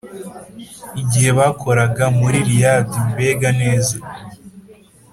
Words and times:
igihe 1.01 1.29
bakoraga 1.39 2.05
muri 2.19 2.39
lydd, 2.49 2.89
mbega 3.11 3.49
neza. 3.61 3.97